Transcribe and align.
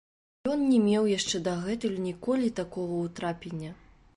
Ён 0.53 0.63
не 0.69 0.79
меў 0.85 1.03
яшчэ 1.17 1.41
дагэтуль 1.47 1.99
ніколі 2.07 2.51
такога 2.61 2.93
ўтрапення. 3.05 3.71